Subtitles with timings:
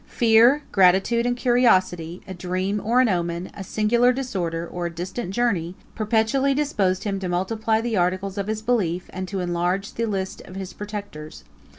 [0.09, 4.91] 3 Fear, gratitude, and curiosity, a dream or an omen, a singular disorder, or a
[4.91, 9.93] distant journey, perpetually disposed him to multiply the articles of his belief, and to enlarge
[9.93, 11.43] the list of his protectors.